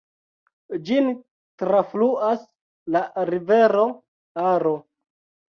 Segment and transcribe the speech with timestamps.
[0.87, 1.11] Ĝin
[1.63, 2.47] trafluas
[2.97, 3.03] la
[3.33, 3.87] rivero
[4.55, 4.75] Aro.